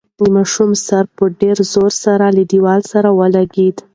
[0.19, 3.77] د ماشوم سر په ډېر زور سره له دېوال سره ولګېد.